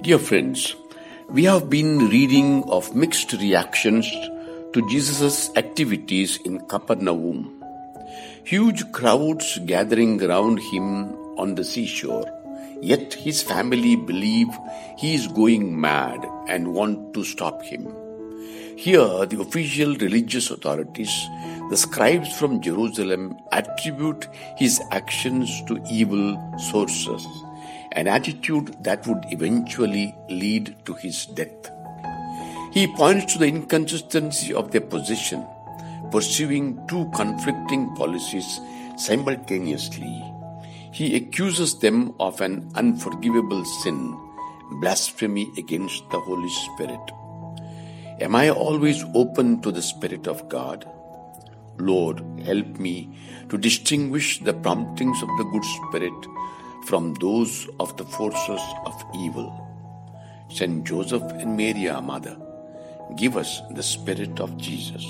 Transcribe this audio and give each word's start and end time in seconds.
Dear 0.00 0.20
friends, 0.20 0.76
we 1.28 1.42
have 1.42 1.68
been 1.68 2.08
reading 2.08 2.62
of 2.68 2.94
mixed 2.94 3.32
reactions 3.32 4.08
to 4.72 4.88
Jesus' 4.88 5.50
activities 5.56 6.38
in 6.44 6.60
Capernaum. 6.68 7.60
Huge 8.44 8.92
crowds 8.92 9.58
gathering 9.66 10.22
around 10.22 10.60
him 10.60 11.14
on 11.36 11.56
the 11.56 11.64
seashore, 11.64 12.30
yet 12.80 13.12
his 13.12 13.42
family 13.42 13.96
believe 13.96 14.46
he 14.96 15.16
is 15.16 15.26
going 15.26 15.80
mad 15.80 16.24
and 16.46 16.74
want 16.74 17.12
to 17.14 17.24
stop 17.24 17.60
him. 17.64 17.92
Here, 18.76 19.26
the 19.26 19.40
official 19.40 19.96
religious 19.96 20.52
authorities, 20.52 21.10
the 21.70 21.76
scribes 21.76 22.32
from 22.38 22.62
Jerusalem, 22.62 23.36
attribute 23.50 24.28
his 24.56 24.80
actions 24.92 25.60
to 25.66 25.82
evil 25.90 26.38
sources 26.70 27.26
an 27.92 28.06
attitude 28.06 28.76
that 28.84 29.06
would 29.06 29.24
eventually 29.30 30.14
lead 30.28 30.76
to 30.84 30.94
his 30.94 31.26
death. 31.26 31.70
He 32.72 32.86
points 32.86 33.32
to 33.32 33.38
the 33.38 33.46
inconsistency 33.46 34.52
of 34.52 34.70
their 34.70 34.82
position, 34.82 35.46
pursuing 36.10 36.86
two 36.86 37.10
conflicting 37.14 37.94
policies 37.96 38.60
simultaneously. 38.96 40.22
He 40.92 41.16
accuses 41.16 41.78
them 41.78 42.14
of 42.20 42.40
an 42.40 42.70
unforgivable 42.74 43.64
sin, 43.64 44.16
blasphemy 44.80 45.50
against 45.56 46.08
the 46.10 46.20
Holy 46.20 46.50
Spirit. 46.50 47.00
Am 48.20 48.34
I 48.34 48.50
always 48.50 49.04
open 49.14 49.62
to 49.62 49.70
the 49.70 49.82
Spirit 49.82 50.26
of 50.26 50.48
God? 50.48 50.88
Lord, 51.78 52.22
help 52.44 52.66
me 52.78 53.16
to 53.48 53.56
distinguish 53.56 54.40
the 54.40 54.54
promptings 54.54 55.22
of 55.22 55.28
the 55.38 55.44
good 55.44 55.64
Spirit 55.64 56.26
from 56.86 57.14
those 57.14 57.68
of 57.80 57.96
the 57.96 58.04
forces 58.04 58.60
of 58.86 58.94
evil. 59.14 59.64
Saint 60.50 60.84
Joseph 60.84 61.22
and 61.22 61.56
Mary, 61.56 61.88
our 61.88 62.00
Mother, 62.00 62.36
give 63.16 63.36
us 63.36 63.60
the 63.70 63.82
Spirit 63.82 64.40
of 64.40 64.56
Jesus. 64.56 65.04